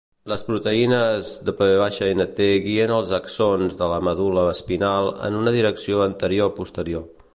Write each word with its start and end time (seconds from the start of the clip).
Les 0.29 0.43
proteïnes 0.45 1.27
Wnt 1.51 2.39
guien 2.63 2.93
els 2.95 3.13
axons 3.17 3.77
de 3.83 3.91
la 3.93 3.99
medul·la 4.09 4.47
espinal 4.55 5.11
en 5.29 5.39
una 5.43 5.55
direcció 5.59 6.03
anterior-posterior. 6.07 7.07